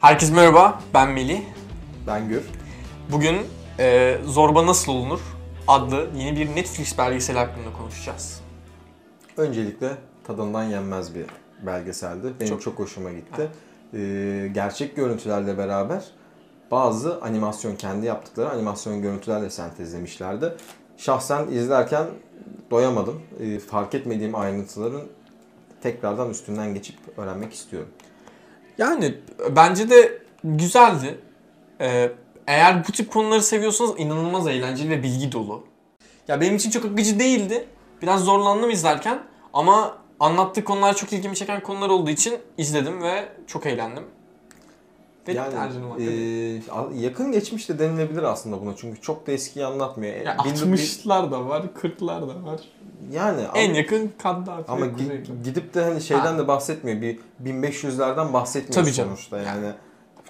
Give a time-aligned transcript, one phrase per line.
[0.00, 1.40] Herkese merhaba, ben Melih.
[2.06, 2.42] Ben Gür.
[3.12, 3.36] Bugün
[3.78, 5.20] e, Zorba Nasıl Olunur
[5.68, 8.40] adlı yeni bir Netflix belgeseli hakkında konuşacağız.
[9.36, 9.90] Öncelikle
[10.24, 11.26] tadından yenmez bir
[11.66, 12.34] belgeseldi.
[12.40, 12.62] Benim Çok.
[12.62, 13.48] çok, hoşuma gitti.
[13.94, 16.04] Ee, gerçek görüntülerle beraber
[16.70, 20.54] bazı animasyon kendi yaptıkları animasyon görüntülerle sentezlemişlerdi.
[20.96, 22.06] Şahsen izlerken
[22.70, 23.22] doyamadım.
[23.40, 25.02] Ee, fark etmediğim ayrıntıların
[25.82, 27.88] tekrardan üstünden geçip öğrenmek istiyorum.
[28.80, 29.14] Yani
[29.50, 31.18] bence de güzeldi.
[31.80, 32.10] E,
[32.46, 35.64] eğer bu tip konuları seviyorsanız inanılmaz eğlenceli ve bilgi dolu.
[36.28, 37.68] Ya benim için çok akıcı değildi.
[38.02, 39.18] Biraz zorlandım izlerken
[39.52, 44.04] ama anlattığı konular çok ilgimi çeken konular olduğu için izledim ve çok eğlendim.
[45.28, 46.94] Ve Yani tercihim hakkında.
[47.00, 50.14] e, yakın geçmişte denilebilir aslında buna çünkü çok da eskiyi anlatmıyor.
[50.14, 52.60] Ya Bin- 60'lar da var, 40'lar da var.
[53.12, 54.70] yani En ama- yakın Kaddafi.
[54.72, 56.38] Ama gi- gidip de hani şeyden Ha.
[56.38, 57.00] de bahsetmiyor.
[57.02, 59.10] Bir 1500'lerden bahsetmiyor Tabii canım.
[59.10, 59.66] sonuçta yani.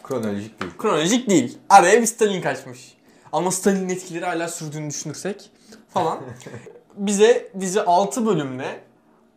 [0.02, 0.72] Kronolojik değil.
[0.78, 1.58] Kronolojik değil.
[1.68, 2.94] Araya bir Stalin kaçmış.
[3.32, 5.50] Ama Stalin'in etkileri hala sürdüğünü düşünürsek
[5.88, 6.18] falan.
[6.96, 8.80] bize bizi 6 bölümde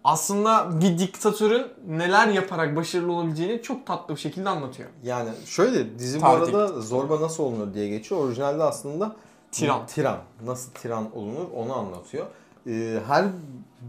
[0.03, 4.89] aslında bir diktatörün neler yaparak başarılı olabileceğini çok tatlı bir şekilde anlatıyor.
[5.03, 6.41] Yani şöyle dizi bu Tarih.
[6.41, 8.21] arada zorba nasıl olunur diye geçiyor.
[8.21, 9.15] Orijinalde aslında
[9.51, 9.85] Tiran.
[9.87, 10.17] Tiran.
[10.45, 12.25] Nasıl tiran olunur onu anlatıyor.
[12.67, 13.25] Ee, her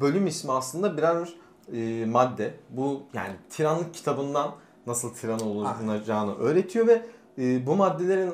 [0.01, 1.29] bölüm ismi aslında birer
[1.73, 2.55] e, madde.
[2.71, 4.51] Bu yani tiranlık kitabından
[4.87, 7.07] nasıl tiran olunacağını öğretiyor ve
[7.39, 8.33] e, bu maddelerin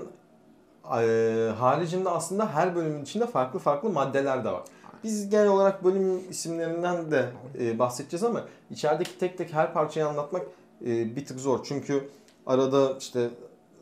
[0.98, 4.62] e, haricinde aslında her bölümün içinde farklı farklı maddeler de var.
[5.04, 7.28] Biz genel olarak bölüm isimlerinden de
[7.60, 10.42] e, bahsedeceğiz ama içerideki tek tek her parçayı anlatmak
[10.86, 11.60] e, bir tık zor.
[11.64, 12.08] Çünkü
[12.46, 13.28] arada işte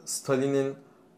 [0.05, 0.75] Stalin'in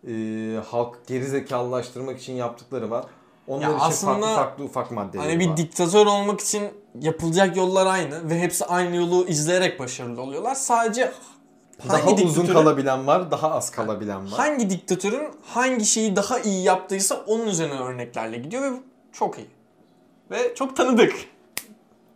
[0.09, 3.05] e, halk gerizekalılaştırmak için yaptıkları var.
[3.49, 5.57] Onlar Ya için aslında farklı farklı ufak maddeler Hani bir var.
[5.57, 6.63] diktatör olmak için
[7.01, 10.55] yapılacak yollar aynı ve hepsi aynı yolu izleyerek başarılı oluyorlar.
[10.55, 11.13] Sadece
[11.89, 14.31] daha hangi uzun diktatörün- kalabilen var, daha az kalabilen var.
[14.39, 18.77] hangi diktatörün hangi şeyi daha iyi yaptıysa onun üzerine örneklerle gidiyor ve
[19.13, 19.47] çok iyi.
[20.31, 21.13] Ve çok tanıdık.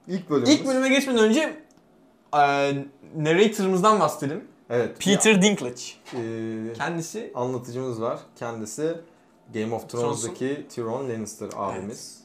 [0.08, 0.54] İlk bölümümüz.
[0.60, 1.40] İlk bölüme geçmeden önce
[2.34, 2.38] e,
[3.16, 4.44] narrator'ımızdan bahsedelim.
[4.70, 5.00] evet.
[5.04, 5.82] Peter Dinklage.
[6.12, 6.20] ya,
[6.70, 8.18] e, Kendisi anlatıcımız var.
[8.36, 8.96] Kendisi
[9.54, 12.18] Game of Thrones'daki Tyrion Lannister abimiz.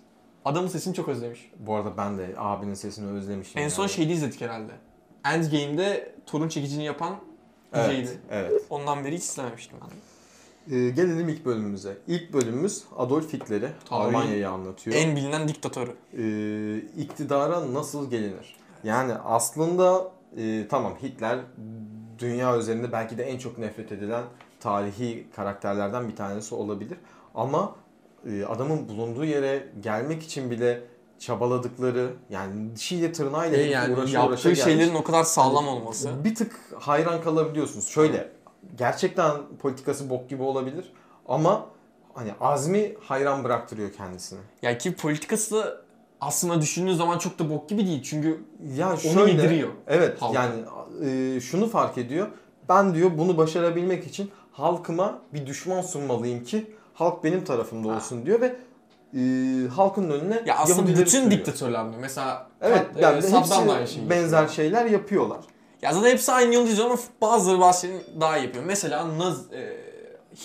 [0.45, 1.51] adamın sesini çok özlemiş.
[1.59, 3.57] Bu arada ben de abinin sesini özlemişim.
[3.57, 3.71] En yani.
[3.71, 4.71] son şeyde izledik herhalde.
[5.25, 7.15] Endgame'de torun çekicini yapan
[7.73, 8.19] Evet, Jay'di.
[8.31, 8.61] evet.
[8.69, 9.89] Ondan beri hiç izlememiştim ben.
[10.71, 11.97] Ee, gelelim ilk bölümümüze.
[12.07, 14.95] İlk bölümümüz Adolf Hitler'i, Almanya'yı anlatıyor.
[14.95, 15.91] En bilinen diktatörü.
[16.17, 18.55] Ee, iktidara nasıl gelinir?
[18.83, 21.39] Yani aslında e, tamam Hitler
[22.19, 24.23] dünya üzerinde belki de en çok nefret edilen
[24.59, 26.97] tarihi karakterlerden bir tanesi olabilir.
[27.35, 27.75] Ama
[28.29, 30.81] e, adamın bulunduğu yere gelmek için bile
[31.19, 34.63] çabaladıkları yani dişiyle tırnağıyla hep yani uğraşa yaptığı uğraşa gelmiş.
[34.63, 36.23] şeylerin o kadar sağlam olması.
[36.23, 37.87] Bir tık hayran kalabiliyorsunuz.
[37.87, 38.31] Şöyle
[38.77, 39.31] gerçekten
[39.61, 40.93] politikası bok gibi olabilir
[41.27, 41.65] ama
[42.13, 44.39] hani azmi hayran bıraktırıyor kendisini.
[44.61, 45.77] Ya ki politikası da
[46.21, 48.03] aslında düşündüğün zaman çok da bok gibi değil.
[48.03, 48.43] Çünkü
[48.77, 49.69] Ya onu şöyle, yediriyor.
[49.87, 50.43] Evet halka.
[50.43, 50.61] yani
[51.35, 52.27] e, şunu fark ediyor.
[52.69, 57.95] Ben diyor bunu başarabilmek için halkıma bir düşman sunmalıyım ki halk benim tarafımda Ha.
[57.95, 58.55] olsun diyor ve
[59.17, 59.19] e,
[59.75, 61.31] halkın önüne ya aslında bütün sürüyor.
[61.31, 62.01] diktatörler diyor.
[62.01, 64.49] Mesela Evet yani e, Saddam da aynı hepsi şeyi benzer yapıyor.
[64.55, 65.39] şeyler yapıyorlar.
[65.81, 68.63] Ya zaten hepsi aynı yolu izliyor ama bazıları bazı şeyleri daha iyi yapıyor.
[68.65, 69.77] Mesela Naz, e,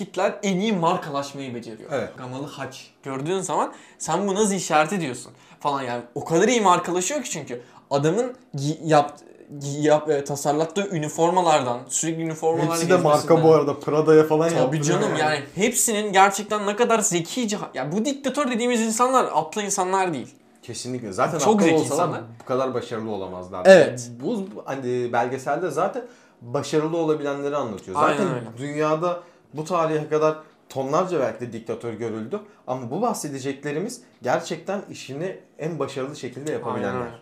[0.01, 1.91] Hitler en iyi markalaşmayı beceriyor.
[1.93, 2.11] Evet.
[2.19, 2.91] Gamalı haç.
[3.03, 6.03] Gördüğün zaman sen bu Nazi işareti diyorsun falan yani.
[6.15, 9.19] O kadar iyi markalaşıyor ki çünkü adamın gi- yap,
[9.59, 14.59] gi- yap, e, tasarlattığı üniformalardan sürekli üniformalarla Hepsi de marka bu arada Prada'ya falan Tabii
[14.59, 17.57] yaptırıyor canım yani hepsinin gerçekten ne kadar zekice...
[17.75, 20.35] Ya bu diktatör dediğimiz insanlar aptal insanlar değil.
[20.65, 21.13] Kesinlikle.
[21.13, 22.23] Zaten Çok zeki insanlar.
[22.43, 23.63] bu kadar başarılı olamazlar.
[23.67, 24.11] Evet.
[24.23, 26.05] Bu hani belgeselde zaten
[26.43, 27.97] başarılı olabilenleri anlatıyor.
[28.01, 28.47] Aynen Zaten öyle.
[28.59, 29.21] dünyada
[29.55, 30.37] bu tarihe kadar
[30.69, 32.41] tonlarca belki de diktatör görüldü.
[32.67, 37.21] Ama bu bahsedeceklerimiz gerçekten işini en başarılı şekilde Aynen yapabilenler.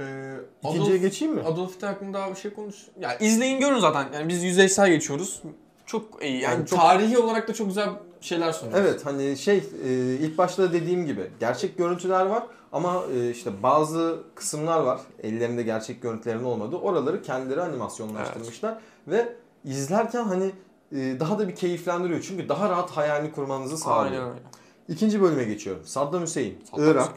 [0.00, 1.42] Ee, İkinciye Adolf- geçeyim mi?
[1.42, 2.76] Adolf Hitler hakkında daha bir şey konuş.
[3.00, 4.06] Ya izleyin görün zaten.
[4.14, 5.42] Yani biz yüzeysel geçiyoruz.
[5.86, 6.32] Çok iyi.
[6.40, 7.88] Yani, Yani çok- tarihi olarak da çok güzel
[8.24, 8.78] şeyler sunuyor.
[8.78, 9.90] Evet hani şey e,
[10.20, 12.42] ilk başta dediğim gibi gerçek görüntüler var
[12.72, 18.78] ama e, işte bazı kısımlar var ellerinde gerçek görüntülerin olmadığı oraları kendileri animasyonlaştırmışlar
[19.08, 20.52] ve izlerken hani
[20.92, 24.22] e, daha da bir keyiflendiriyor çünkü daha rahat hayalini kurmanızı sağlıyor.
[24.22, 24.42] Aynen öyle.
[24.88, 25.82] İkinci bölüme geçiyorum.
[25.84, 27.12] Saddam Hüseyin, Saddam Irak.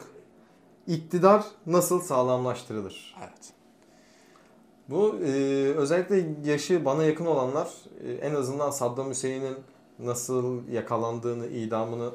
[0.86, 3.16] İktidar nasıl sağlamlaştırılır?
[3.18, 3.52] Evet.
[4.88, 5.30] Bu e,
[5.76, 7.68] özellikle yaşı bana yakın olanlar
[8.04, 9.56] e, en azından Saddam Hüseyin'in
[9.98, 12.10] nasıl yakalandığını, idamını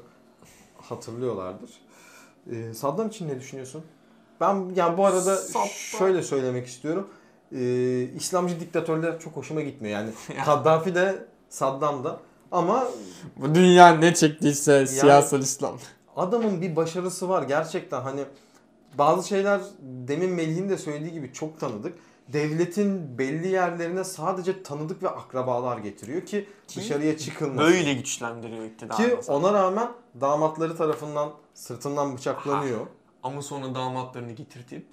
[0.81, 1.71] hatırlıyorlardır.
[2.51, 3.83] E, Saddam için ne düşünüyorsun?
[4.41, 7.07] Ben yani bu arada Saddam- şöyle söylemek istiyorum.
[7.55, 7.61] e,
[8.15, 9.99] İslamcı diktatörler çok hoşuma gitmiyor.
[9.99, 10.43] Yani Ya.
[10.43, 12.19] Kaddafi de Saddam da
[12.51, 12.87] ama
[13.37, 15.77] Bu dünya ne çektiyse siyasal İslam.
[16.15, 18.25] adamın bir başarısı var gerçekten hani
[18.97, 21.93] bazı şeyler demin Melih'in de söylediği gibi çok tanıdık.
[22.27, 27.73] Devletin belli yerlerine sadece tanıdık ve akrabalar getiriyor ki, Ki dışarıya çıkılmasın.
[27.73, 28.97] Böyle güçlendiriyor iktidarı.
[28.97, 29.37] Ki mesela.
[29.37, 29.87] ona rağmen
[30.21, 32.87] damatları tarafından sırtından bıçaklanıyor.
[33.23, 34.87] Ama sonra damatlarını getirtip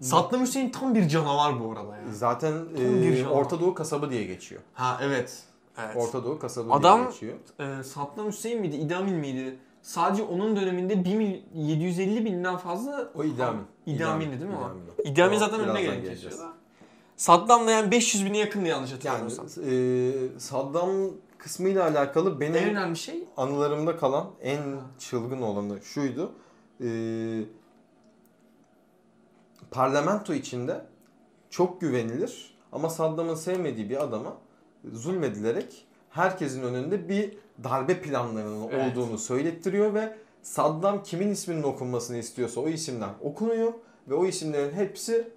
[0.00, 2.02] Saddam Hüseyin tam bir canavar bu arada ya.
[2.12, 3.26] Zaten e.
[3.26, 4.62] Orta Doğu kasabı diye geçiyor.
[4.74, 5.42] Ha evet.
[5.78, 5.96] Evet.
[5.96, 7.34] Orta Doğu kasabı Adam- diye geçiyor.
[7.60, 8.76] Ee, Saddam Hüseyin miydi?
[8.76, 9.58] İdi Amin miydi?
[9.88, 13.62] Sadece onun döneminde 1 mil- 750 binden fazla O İdi Amin.
[13.86, 14.64] İdi Amin'di değil mi o?
[14.64, 16.04] Amin İdi Amin O zaten önüne gelen.
[17.16, 19.64] Saddam da yani 500 bine yakındı yanlış Yani hatırlamıyorsam.
[19.64, 20.90] e, Saddam
[21.38, 24.60] kısmıyla alakalı benim en önemli şey anılarımda kalan en
[24.98, 26.32] çılgın olanı şuydu.
[26.80, 26.88] E,
[29.70, 30.86] parlamento içinde
[31.50, 34.36] çok güvenilir ama Saddam'ın sevmediği bir adama
[34.92, 35.86] zulmedilerek
[36.18, 38.96] herkesin önünde bir darbe planlarının Evet.
[38.96, 43.72] olduğunu söylettiriyor ve Saddam kimin isminin okunmasını istiyorsa o isimler okunuyor
[44.08, 45.28] ve o isimlerin hepsi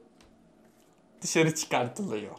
[1.21, 2.31] dışarı çıkartılıyor.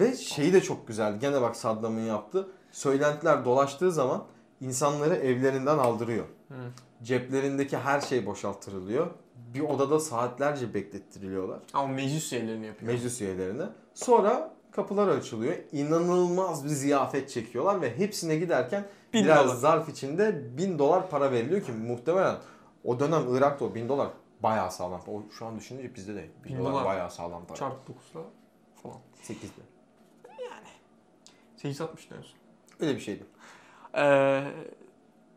[0.00, 1.20] Ve şeyi de çok güzel.
[1.20, 2.48] Gene bak Saddam'ın yaptığı.
[2.72, 4.24] Söylentiler dolaştığı zaman
[4.60, 6.24] insanları evlerinden aldırıyor.
[6.48, 6.54] Hı.
[7.02, 9.10] Ceplerindeki her şey boşalttırılıyor.
[9.54, 11.58] Bir odada saatlerce beklettiriliyorlar.
[11.72, 12.92] Ama meclis üyelerini yapıyor.
[12.92, 13.64] Meclis üyelerine.
[13.94, 15.54] Sonra kapılar açılıyor.
[15.72, 19.54] İnanılmaz bir ziyafet çekiyorlar ve hepsine giderken Bin biraz dolar.
[19.56, 22.36] zarf içinde bin dolar para veriliyor ki muhtemelen
[22.84, 24.08] o dönem Irak'ta o bin dolar
[24.42, 25.00] bayağı sağlam.
[25.08, 26.84] O şu an düşününce bizde de bin, Bin dolar, dolar.
[26.84, 27.58] bayağı sağlam para.
[27.58, 28.22] Çarp 9'la
[28.82, 28.96] falan.
[29.24, 29.62] 8'de.
[31.56, 32.34] 860 diyorsun.
[32.80, 33.24] Öyle bir şeydi.
[33.96, 34.42] Ee,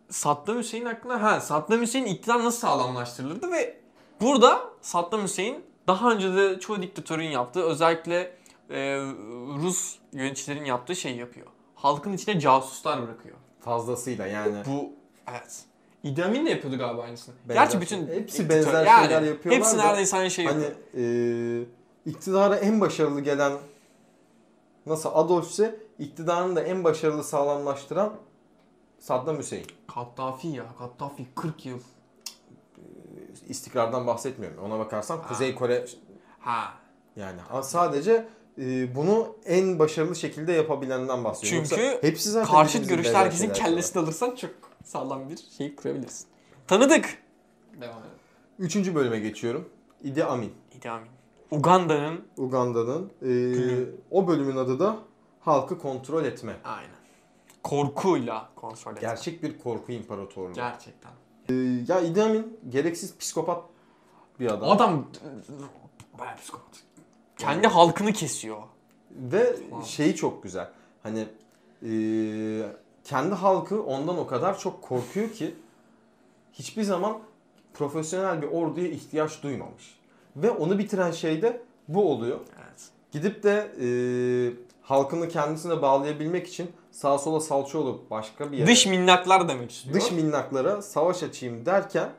[0.09, 3.77] Saddam Hüseyin hakkında ha Saddam Hüseyin iktidar nasıl sağlamlaştırılırdı ve
[4.21, 8.36] burada Saddam Hüseyin daha önce de çoğu diktatörün yaptığı özellikle
[8.69, 8.98] e,
[9.63, 11.48] Rus yöneticilerin yaptığı şey yapıyor.
[11.75, 13.36] Halkın içine casuslar bırakıyor.
[13.60, 14.56] Fazlasıyla yani.
[14.68, 14.89] Bu
[15.31, 15.63] evet.
[16.04, 17.36] İdi Amin de yapıyordu galiba aynısını.
[17.50, 18.15] Benzer Gerçi bütün şey.
[18.19, 21.04] Hepsi benzer yani şeyler yapıyorlar Hepsi da neredeyse aynı şey Hani yapıyor.
[21.63, 21.65] e,
[22.06, 23.54] iktidara en başarılı gelen
[24.86, 28.13] nasıl Adolf ise iktidarını da en başarılı sağlamlaştıran
[29.00, 29.68] Saddam Hüseyin.
[29.95, 30.65] Kaddafi ya.
[30.80, 31.80] Kaddafi 40 yıl.
[33.48, 34.63] İstikrardan bahsetmiyorum.
[34.63, 35.86] Ona bakarsan Kuzey Kore
[36.39, 36.74] Ha.
[37.15, 38.27] yani Ha, sadece
[38.57, 41.67] e, bunu en başarılı şekilde yapabilenden bahsediyorum.
[41.69, 44.51] Çünkü Yoksa hepsi zaten Karşıt benzer herkesin kellesini alırsan çok
[44.83, 46.27] sağlam bir şey kurabilirsin.
[46.67, 47.17] Tanıdık.
[47.81, 48.13] Devam edelim.
[48.59, 49.69] Üçüncü bölüme geçiyorum.
[50.03, 50.53] Idi Amin.
[50.77, 51.09] İdi Amin.
[51.51, 53.11] Uganda'nın Uganda'nın.
[53.21, 53.31] E,
[54.11, 54.97] o bölümün adı da
[55.39, 56.55] halkı kontrol etme.
[56.63, 56.89] aynen.
[57.63, 59.01] Korkuyla kontrol etmek.
[59.01, 60.53] Gerçek bir korku imparatorluğu.
[60.53, 61.11] Gerçekten.
[61.50, 61.53] Ee,
[61.88, 63.63] ya Idi Amin gereksiz psikopat
[64.39, 64.69] bir adam.
[64.69, 65.05] Adam
[66.19, 66.83] bayağı psikopat.
[67.45, 68.57] Kendi halkını kesiyor.
[69.12, 69.86] Ve Wow.
[69.88, 70.69] şeyi çok güzel.
[71.04, 71.19] Hani
[71.90, 72.62] ee,
[73.04, 75.56] kendi halkı ondan o kadar çok korkuyor ki
[76.54, 77.19] hiçbir zaman
[77.74, 79.95] profesyonel bir orduya ihtiyaç duymamış.
[80.36, 82.40] Ve onu bitiren şey de bu oluyor.
[82.57, 82.81] Evet.
[83.12, 88.86] Gidip de ee, halkını kendisine bağlayabilmek için sağa sola salça olup başka bir yere Dış
[88.86, 89.96] minnaklar demek istiyor.
[89.96, 92.10] dış minnaklara savaş açayım derken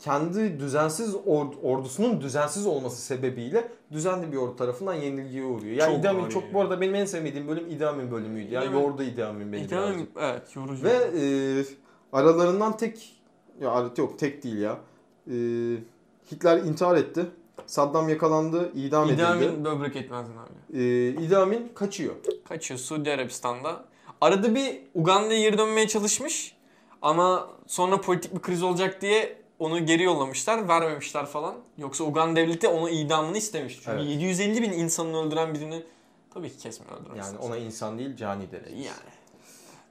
[0.00, 5.76] kendi düzensiz or- ordusunun düzensiz olması sebebiyle düzenli bir ordu tarafından yenilgiye uğruyor.
[5.76, 8.54] Yani Çok ağır çok bu arada benim en sevmediğim bölüm İdi Amin bölümüydü.
[8.54, 10.08] Yani İdi Amin- yordu İdi Amin beni İdi birazcık.
[10.20, 10.84] Evet yorucu.
[10.84, 11.22] Ve e,
[12.12, 13.22] aralarından tek
[13.60, 14.78] ya yok tek değil ya.
[15.26, 15.34] E,
[16.32, 17.26] Hitler intihar etti.
[17.66, 19.26] Saddam yakalandı, idam edildi.
[19.26, 20.78] Amin böbrek etmezdin abi.
[20.82, 22.14] E, İdi Amin kaçıyor.
[22.48, 23.84] Kaçıyor Suudi Arabistan'da.
[24.20, 26.56] Arada bir Uganda'ya geri dönmeye çalışmış.
[27.02, 30.68] Ama sonra politik bir kriz olacak diye onu geri yollamışlar.
[30.68, 31.54] Vermemişler falan.
[31.78, 33.74] Yoksa Uganda devleti onu idamını istemiş.
[33.84, 34.04] Çünkü Evet.
[34.06, 35.82] 750 bin insanını öldüren birini
[36.34, 37.26] tabii ki kesmiyor öldürmez.
[37.26, 38.72] Yani ona insan değil cani deriz.
[38.72, 39.10] Yani.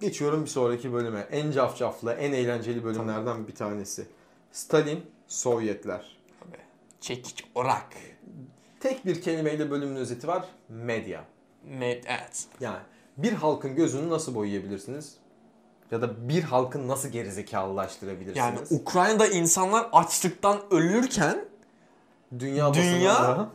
[0.02, 1.28] Geçiyorum bir sonraki bölüme.
[1.32, 4.08] En cafcaflı, en eğlenceli bölümlerden bir tanesi.
[4.52, 6.18] Stalin, Sovyetler.
[6.40, 6.62] Tabii.
[7.02, 7.88] Çekiç orak.
[8.80, 10.46] Tek bir kelimeyle bölümün özeti var.
[10.70, 11.24] Medya.
[11.64, 12.46] Med, evet.
[12.60, 12.80] Yani
[13.18, 15.18] bir halkın gözünü nasıl boyayabilirsiniz?
[15.92, 18.72] Ya da bir halkı nasıl Yani gerizekalılaştırabilirsiniz?
[18.72, 21.46] Ukrayna'da insanlar açlıktan ölürken
[22.40, 23.48] dünya, Dünya-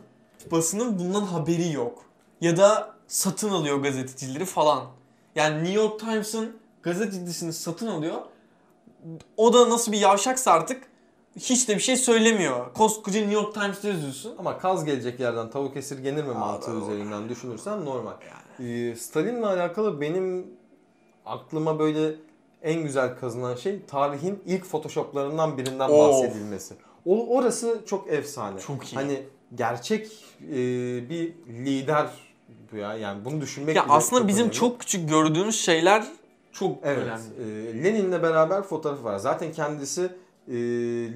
[0.51, 2.03] basının bundan haberi yok.
[2.41, 4.83] Ya da satın alıyor gazetecileri falan.
[5.35, 8.15] Yani New York Times'ın gazetecisini satın alıyor.
[9.37, 10.83] O da nasıl bir yavşaksa artık
[11.39, 12.73] hiç de bir şey söylemiyor.
[12.73, 14.35] Koskoca New York Times'ta yazıyorsun.
[14.39, 18.13] ama kaz gelecek yerden tavuk esirgenir mi mantığı üzerinden düşünürsen normal.
[18.59, 20.47] Ee, Stalin'le alakalı benim
[21.25, 22.15] aklıma böyle
[22.63, 25.99] en güzel kazınan şey tarihin ilk photoshoplarından birinden Of.
[26.23, 26.73] bahsedilmesi.
[27.05, 28.59] O orası çok efsane.
[28.59, 28.95] Çok iyi.
[28.95, 29.23] Hani
[29.55, 30.11] gerçek
[30.51, 30.55] e,
[31.09, 32.07] bir lider
[32.71, 32.93] bu ya.
[32.97, 34.55] Yani bunu düşünmek Ya aslında çok bizim önemli.
[34.55, 36.05] çok küçük gördüğümüz şeyler
[36.51, 37.03] çok Evet.
[37.07, 37.79] önemli.
[37.79, 39.17] e, Lenin'le beraber fotoğrafı var.
[39.17, 40.01] Zaten kendisi
[40.47, 40.53] e,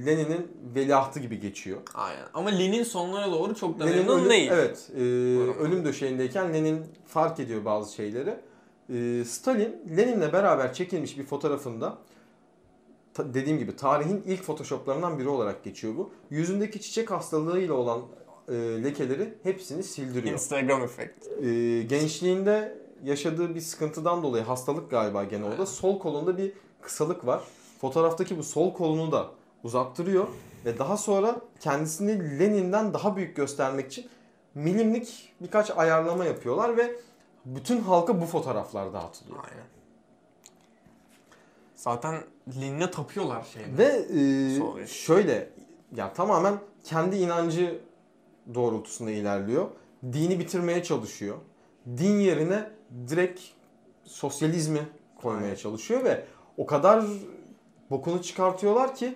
[0.06, 1.78] Lenin'in veliahtı gibi geçiyor.
[1.94, 2.26] Aynen.
[2.34, 4.50] Ama Lenin sonlara doğru çok da Lenin memnun ölüm, değil.
[4.54, 4.90] Evet.
[4.96, 5.00] e,
[5.64, 8.36] ölüm döşeğindeyken Lenin fark ediyor bazı şeyleri.
[8.94, 11.98] E, Stalin Lenin'le beraber çekilmiş bir fotoğrafında
[13.18, 16.12] dediğim gibi tarihin ilk photoshoplarından biri olarak geçiyor bu.
[16.30, 18.02] Yüzündeki çiçek hastalığıyla olan
[18.48, 20.34] e, lekeleri hepsini sildiriyor.
[20.34, 21.28] Instagram efekt.
[21.28, 25.66] E, gençliğinde yaşadığı bir sıkıntıdan dolayı hastalık galiba gene orada.
[25.66, 27.42] Sol kolunda bir kısalık var.
[27.82, 29.30] Fotoğraftaki bu sol kolunu da
[29.64, 30.28] uzattırıyor
[30.66, 34.10] ve daha sonra kendisini Lenin'den daha büyük göstermek için
[34.56, 36.96] milimlik birkaç ayarlama yapıyorlar ve
[37.56, 39.38] bütün halka bu fotoğraflar dağıtılıyor.
[39.38, 39.66] Aynen.
[41.76, 42.24] Zaten
[42.62, 43.78] Lenin'e tapıyorlar şeyde.
[43.78, 44.90] Ve e, Sovyet.
[44.90, 45.50] şöyle
[45.96, 47.82] ya tamamen kendi inancı
[48.54, 49.68] doğrultusunda ilerliyor.
[50.04, 51.38] Dini bitirmeye çalışıyor.
[51.88, 52.72] Din yerine
[53.08, 53.42] direkt
[54.04, 54.82] sosyalizmi
[55.22, 55.56] koymaya Aynen.
[55.56, 56.26] çalışıyor ve
[56.58, 57.06] o kadar
[57.90, 59.16] bokunu çıkartıyorlar ki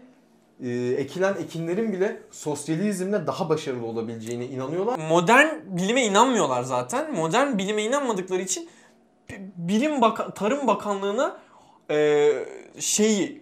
[0.63, 5.00] e, ekilen ekinlerin bile sosyalizmle daha başarılı olabileceğine inanıyorlar.
[5.10, 7.13] Modern bilime inanmıyorlar zaten.
[7.15, 8.70] Modern bilime inanmadıkları için
[9.29, 11.38] bi- Bilim Baka- Tarım Bakanlığı'na
[11.91, 12.32] e,
[12.79, 13.41] şeyi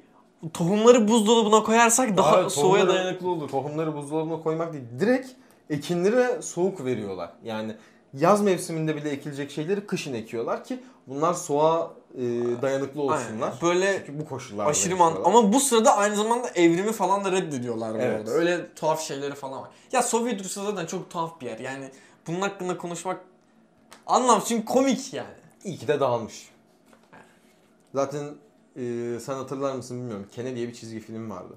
[0.54, 3.50] tohumları buzdolabına koyarsak daha Abi, soğuğa dayanıklı olur.
[3.50, 4.84] Tohumları buzdolabına koymak değil.
[5.00, 5.28] Direkt
[5.70, 7.30] ekinlere soğuk veriyorlar.
[7.44, 7.76] Yani
[8.14, 12.22] yaz mevsiminde bile ekilecek şeyleri kışın ekiyorlar ki bunlar soğuğa e,
[12.62, 13.48] dayanıklı olsunlar.
[13.48, 13.62] Aynen.
[13.62, 15.40] Böyle Çünkü bu koşullarda aşırı man yaşıyorlar.
[15.40, 18.20] ama bu sırada aynı zamanda evrimi falan da reddediyorlar Evet.
[18.20, 18.32] arada.
[18.32, 19.70] Öyle tuhaf şeyleri falan var.
[19.92, 21.60] Ya Sovyet Rusya zaten çok tuhaf bir yer.
[21.60, 21.90] Yani
[22.28, 23.22] bunun hakkında konuşmak
[24.08, 25.34] anlamsız çünkü komik yani.
[25.64, 26.50] İyi ki de dağılmış.
[27.96, 28.24] Zaten
[28.76, 30.28] e, sen hatırlar mısın bilmiyorum.
[30.32, 31.54] Kene diye bir çizgi film vardı.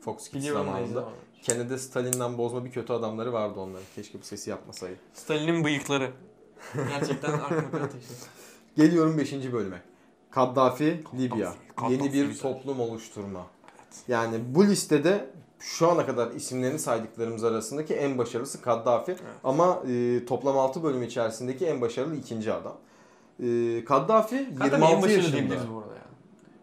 [0.00, 1.04] Fox Kids Biliyorum zamanında.
[1.42, 3.86] Kene'de Stalin'den bozma bir kötü adamları vardı onların.
[3.94, 4.96] Keşke bu sesi yapmasaydı.
[5.14, 6.10] Stalin'in bıyıkları.
[6.74, 8.14] Gerçekten aklıma taşıdı.
[8.76, 9.32] Geliyorum 5.
[9.32, 9.82] bölüme.
[10.40, 11.52] Kaddafi, Libya.
[11.76, 12.42] Kaddafi Yeni bir güzel.
[12.42, 13.46] toplum oluşturma.
[14.08, 19.16] Yani bu listede şu ana kadar isimlerini saydıklarımız arasındaki en başarılısı Kaddafi.
[19.44, 22.76] Ama e, toplam 6 bölüm içerisindeki en başarılı ikinci adam.
[23.42, 23.44] E,
[23.84, 25.32] Kaddafi Kaddafi en 26 başarılı yaşında.
[25.36, 26.02] diyebiliriz bu arada ya.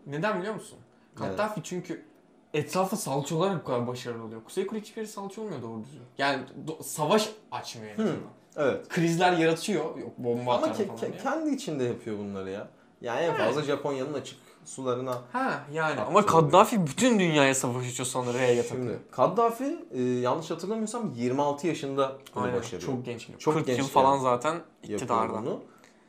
[0.08, 0.77] Neden biliyor musun?
[1.15, 2.06] Kaddafi çünkü
[2.53, 4.44] etrafı salça olarak bu kadar başarılı oluyor.
[4.44, 6.01] Kuzey Kore hiçbir salça olmuyor doğru düzgün.
[6.18, 8.20] Yani do- savaş açmıyor en azından.
[8.58, 8.89] Evet.
[8.89, 9.98] Krizler yaratıyor.
[9.98, 11.22] Yok bomba Ama atar ke- falan diye.
[11.24, 12.68] kendi içinde yapıyor bunları ya.
[13.03, 15.22] Yani en fazla Japonya'nın açık sularına.
[15.31, 19.00] Ha yani ama Kaddafi bütün dünyaya savaş açıyor sonra R'ye Şimdi.
[19.12, 22.81] Kaddafi e, yanlış hatırlamıyorsam 26 yaşında bunu Aynen başarıyor.
[22.81, 23.27] çok genç.
[23.39, 24.22] Çok 40 yıl genç falan yani.
[24.22, 25.41] zaten iktidarda.
[25.41, 25.60] bunu.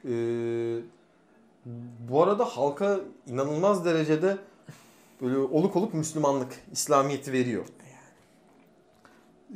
[0.05, 0.81] Ee,
[2.11, 4.39] bu arada halka inanılmaz derecede
[5.23, 7.65] böyle oluk oluk Müslümanlık, İslamiyet'i veriyor.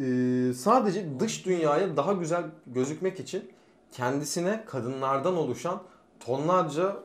[0.00, 3.50] Ee, sadece dış dünyaya daha güzel gözükmek için
[3.92, 5.82] kendisine kadınlardan oluşan
[6.20, 6.96] tonlarca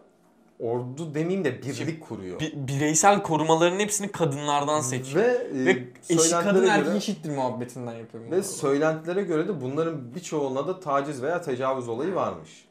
[0.60, 2.40] ordu demeyeyim de birlik kuruyor.
[2.40, 5.24] Bi- bireysel korumaların hepsini kadınlardan seçiyor.
[5.24, 5.28] Ve,
[5.62, 5.70] e, Ve
[6.10, 8.24] eşi söylentilere kadın erkek göre- eşittir muhabbetinden yapıyor.
[8.24, 8.42] Ve bunlar.
[8.44, 12.66] söylentilere göre de bunların birçoğuna da taciz veya tecavüz olayı varmış.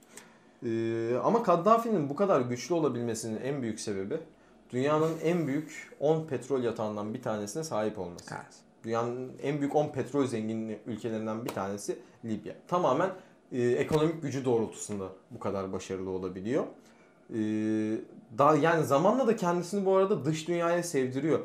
[0.67, 4.17] Ee, ama Kaddafi'nin bu kadar güçlü olabilmesinin en büyük sebebi
[4.73, 8.25] dünyanın en büyük 10 petrol yatağından bir tanesine sahip olması.
[8.35, 8.55] Evet.
[8.85, 12.55] Dünyanın en büyük 10 petrol zengin ülkelerinden bir tanesi Libya.
[12.69, 13.11] Tamamen
[13.53, 16.65] e, ekonomik gücü doğrultusunda bu kadar başarılı olabiliyor.
[17.31, 17.39] E,
[18.39, 21.41] daha yani zamanla da kendisini bu arada dış dünyaya sevdiriyor.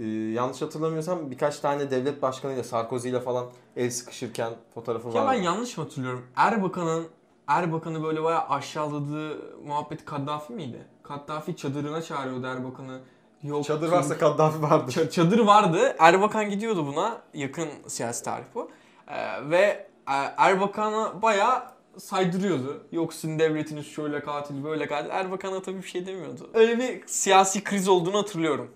[0.00, 3.46] E, yanlış hatırlamıyorsam birkaç tane devlet başkanıyla Sarkozy ile falan
[3.76, 5.34] el sıkışırken fotoğrafı Ya var.
[5.36, 6.26] ben yanlış mı hatırlıyorum?
[6.36, 7.06] Erbakan'ın
[7.46, 10.86] Erbakan'ı böyle bayağı aşağıladığı muhabbet Kaddafi miydi?
[11.02, 13.00] Kaddafi çadırına çağırıyordu Erbakan'ı.
[13.42, 13.64] Yok.
[13.64, 14.92] Çadır varsa Kaddafi vardır.
[14.92, 15.96] Ça- çadır vardı.
[15.98, 17.18] Erbakan gidiyordu buna.
[17.34, 18.70] Yakın siyasi tarih bu.
[19.08, 21.62] Ee, ve e, Erbakan'ı bayağı
[21.98, 22.86] saydırıyordu.
[22.92, 25.10] Yok sizin devletiniz şöyle katil böyle katil.
[25.10, 26.50] Erbakan'a tabii bir şey demiyordu.
[26.54, 28.70] Öyle bir siyasi kriz olduğunu hatırlıyorum.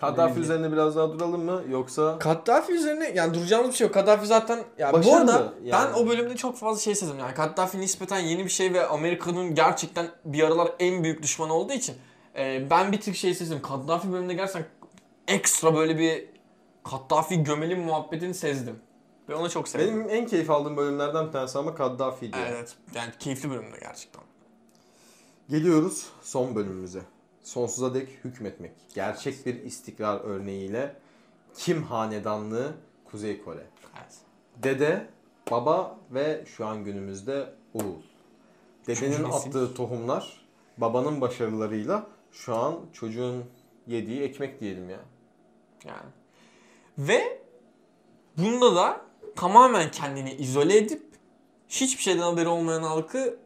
[0.00, 3.94] Kaddafi üzerine biraz daha duralım mı yoksa Kaddafi üzerine yani duracağımız bir şey yok.
[3.94, 5.86] Kaddafi zaten ya bu Başarılı arada yani.
[5.94, 7.18] ben o bölümde çok fazla şey sezdim.
[7.18, 11.72] Yani Kaddafi nispeten yeni bir şey ve Amerika'nın gerçekten bir aralar en büyük düşmanı olduğu
[11.72, 11.94] için
[12.36, 13.62] e, ben bir tık şey sezdim.
[13.62, 14.64] Kaddafi bölümünde gerçekten
[15.28, 16.24] ekstra böyle bir
[16.84, 18.76] Kaddafi gömelim muhabbetini sezdim.
[19.28, 19.88] Ve onu çok sevdim.
[19.88, 22.36] benim en keyif aldığım bölümlerden bir tanesi ama Kaddafi'ydi.
[22.48, 24.22] Evet yani keyifli bölümde gerçekten.
[25.48, 27.02] Geliyoruz son bölümümüze.
[27.42, 28.72] Sonsuza dek hükmetmek.
[28.94, 30.96] Gerçek bir istikrar örneğiyle
[31.54, 32.72] Kim Hanedanlığı
[33.04, 33.66] Kuzey Kore.
[33.96, 34.14] Evet.
[34.56, 35.08] Dede,
[35.50, 38.02] baba ve şu an günümüzde oğul.
[38.86, 40.46] Dedenin attığı tohumlar
[40.78, 43.44] babanın başarılarıyla şu an çocuğun
[43.86, 45.00] yediği ekmek diyelim ya.
[45.84, 46.10] Yani.
[46.98, 47.42] Ve
[48.36, 51.02] bunda da tamamen kendini izole edip
[51.68, 53.36] hiçbir şeyden haberi olmayan halkı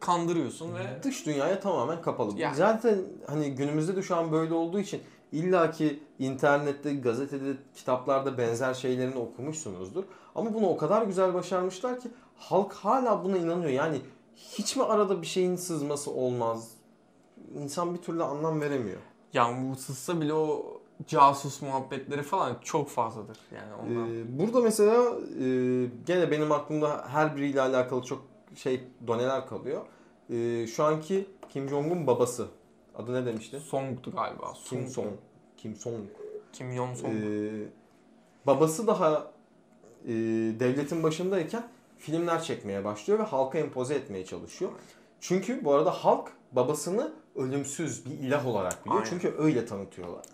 [0.00, 2.38] kandırıyorsun ve Dış dünyaya tamamen kapalı.
[2.38, 2.56] Yani.
[2.56, 5.00] Zaten hani günümüzde de şu an böyle olduğu için
[5.32, 10.04] illaki internette, gazetede, kitaplarda benzer şeylerini okumuşsunuzdur.
[10.34, 13.70] Ama bunu o kadar güzel başarmışlar ki halk hala buna inanıyor.
[13.70, 14.00] Yani
[14.36, 16.70] hiç mi arada bir şeyin sızması olmaz?
[17.54, 19.00] İnsan bir türlü anlam veremiyor.
[19.32, 20.75] yani bu sızsa bile o
[21.06, 23.38] casus muhabbetleri falan çok fazladır.
[23.54, 24.14] Yani ondan.
[24.14, 24.94] Ee, burada mesela
[25.40, 25.46] e,
[26.06, 28.24] gene benim aklımda her biriyle alakalı çok
[28.54, 29.86] şey doneler kalıyor.
[30.30, 32.48] Ee, şu anki Kim Jong-un babası.
[32.94, 33.60] Adı ne demişti?
[33.60, 34.52] Song'du galiba.
[34.64, 35.12] Kim Song.
[35.56, 36.04] Kim Song.
[36.52, 37.14] Kim Yon Song.
[37.14, 37.50] Ee,
[38.46, 39.30] babası daha
[40.04, 40.12] e,
[40.60, 44.70] devletin başındayken filmler çekmeye başlıyor ve halka empoze etmeye çalışıyor.
[45.20, 49.00] Çünkü bu arada halk babasını ölümsüz bir ilah olarak biliyor.
[49.00, 49.10] Aynen.
[49.10, 50.24] Çünkü öyle tanıtıyorlar.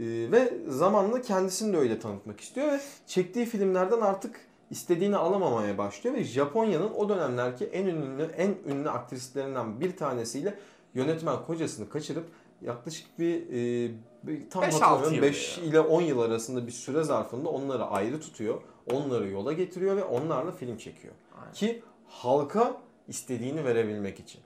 [0.00, 4.40] Ee, ve zamanla kendisini de öyle tanıtmak istiyor ve çektiği filmlerden artık
[4.70, 10.54] istediğini alamamaya başlıyor ve Japonya'nın o dönemlerki en ünlü en ünlü aktrislerinden bir tanesiyle
[10.94, 12.24] yönetmen kocasını kaçırıp
[12.62, 13.90] yaklaşık bir, e,
[14.22, 15.64] bir tam hatırlamıyorum yıl 5 ya.
[15.64, 18.60] ile 10 yıl arasında bir süre zarfında onları ayrı tutuyor.
[18.92, 21.14] Onları yola getiriyor ve onlarla film çekiyor.
[21.40, 21.52] Aynen.
[21.52, 22.76] Ki halka
[23.08, 24.40] istediğini verebilmek için.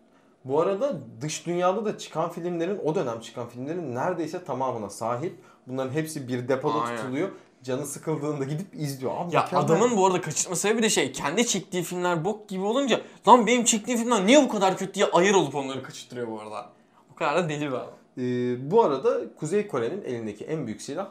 [0.45, 5.39] Bu arada dış dünyada da çıkan filmlerin o dönem çıkan filmlerin neredeyse tamamına sahip.
[5.67, 6.97] Bunların hepsi bir depoda Aynen.
[6.97, 7.29] tutuluyor.
[7.63, 9.13] Canı sıkıldığında gidip izliyor.
[9.17, 9.65] Abi Ya mükemmel.
[9.67, 13.65] adamın bu arada kaçırma sebebi de şey kendi çektiği filmler bok gibi olunca lan benim
[13.65, 16.67] çektiğim filmler niye bu kadar kötü diye ayır olup onları kaçırtıyor bu arada.
[17.11, 17.91] Bu kadar da deli bir adam.
[18.19, 21.09] Ee, bu arada Kuzey Kore'nin elindeki en büyük silah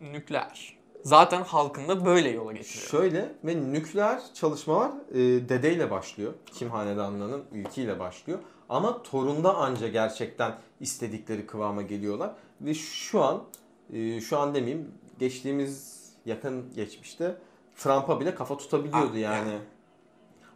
[0.00, 0.77] Nükleer.
[1.02, 2.84] Zaten halkında böyle yola getiriyor.
[2.88, 5.16] şöyle ve nükleer çalışmalar e,
[5.48, 6.32] dedeyle başlıyor.
[6.54, 8.38] Kim hanedanlığının ilkiyle başlıyor.
[8.68, 12.30] Ama torunda anca gerçekten istedikleri kıvama geliyorlar.
[12.60, 13.42] Ve şu an,
[13.92, 17.36] e, şu an demeyeyim, geçtiğimiz yakın geçmişte
[17.76, 19.48] Trump'a bile kafa tutabiliyordu Ah, yani.
[19.48, 19.58] yani.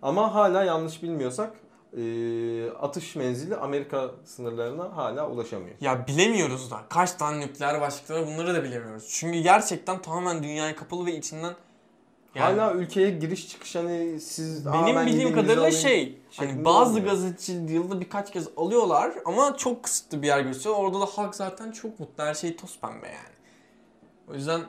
[0.03, 1.53] Ama hala yanlış bilmiyorsak
[1.97, 5.75] e, atış menzili Amerika sınırlarına hala ulaşamıyor.
[5.81, 9.09] Ya bilemiyoruz da kaç tane nükleer başlıkları var bunları da bilemiyoruz.
[9.11, 11.55] Çünkü gerçekten tamamen dünyaya kapalı ve içinden
[12.35, 16.21] yani Hala ülkeye giriş çıkış hani siz "Aa, benim ben bildiğim kadarıyla vize alayım." şey
[16.37, 17.07] hani bazı olmuyor.
[17.07, 20.77] gazeteci yılda birkaç kez alıyorlar ama çok kısıtlı bir yer gösteriyor.
[20.77, 22.25] Orada da halk zaten çok mutlu.
[22.25, 23.35] Her şey toz pembe yani.
[24.29, 24.61] O yüzden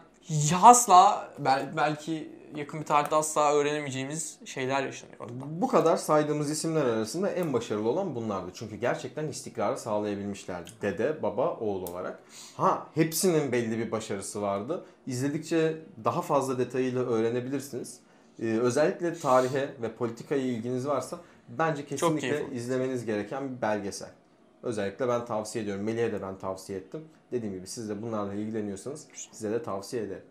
[0.63, 5.33] asla bel- belki yakın bir tarihte asla öğrenemeyeceğimiz şeyler yaşanıyor orada.
[5.61, 8.51] Bu kadar saydığımız isimler arasında en başarılı olan bunlardı.
[8.53, 10.71] Çünkü gerçekten istikrarı sağlayabilmişlerdi.
[10.81, 12.19] Dede, baba, oğul olarak.
[12.57, 14.85] Ha hepsinin belli bir başarısı vardı.
[15.07, 17.99] İzledikçe daha fazla detayıyla öğrenebilirsiniz.
[18.39, 21.17] Ee, özellikle tarihe ve politikaya ilginiz varsa
[21.49, 24.09] bence kesinlikle izlemeniz gereken bir belgesel.
[24.63, 25.83] Özellikle ben tavsiye ediyorum.
[25.83, 27.01] Melih'e de ben tavsiye ettim.
[27.31, 30.23] Dediğim gibi siz de bunlarla ilgileniyorsanız size de tavsiye ederim.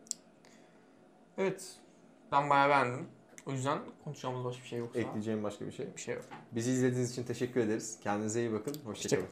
[1.38, 1.77] Evet.
[2.33, 3.07] Ben bayağı beğendim.
[3.47, 5.87] O yüzden konuşacağımız başka bir şey yoksa Ekleyeceğim başka bir şey.
[5.97, 6.25] bir şey yok.
[6.53, 7.99] Bizi izlediğiniz için teşekkür ederiz.
[8.03, 8.75] Kendinize iyi bakın.
[8.85, 8.92] Hoşçakalın.
[8.95, 9.29] Hoşçakalın.